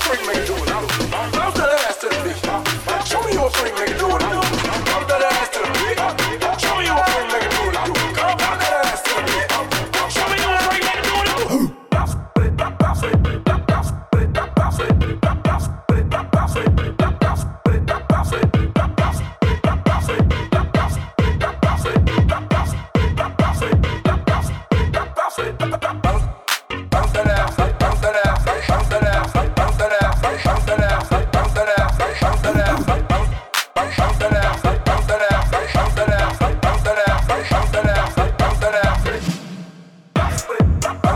Bounce 0.00 0.20
it, 0.20 0.26
bounce 0.26 0.62
it, 0.62 0.67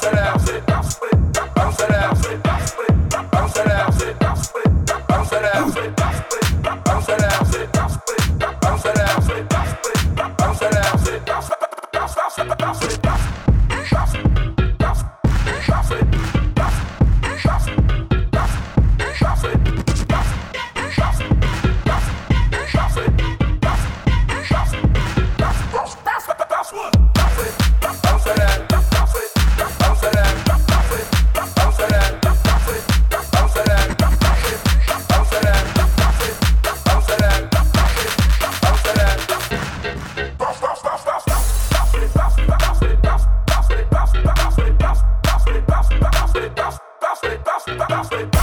bounce 0.00 0.48
bounce 0.66 0.98
it, 1.02 1.23
Bounce 47.94 48.10
with 48.10 48.24
it. 48.24 48.34